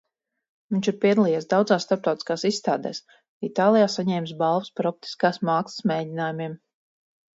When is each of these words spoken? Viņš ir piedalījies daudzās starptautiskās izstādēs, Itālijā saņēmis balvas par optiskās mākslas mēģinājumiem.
Viņš 0.75 0.87
ir 0.91 0.95
piedalījies 1.03 1.45
daudzās 1.51 1.85
starptautiskās 1.87 2.45
izstādēs, 2.51 3.01
Itālijā 3.49 3.91
saņēmis 3.97 4.33
balvas 4.43 4.73
par 4.81 4.91
optiskās 4.95 5.41
mākslas 5.51 5.89
mēģinājumiem. 5.93 6.57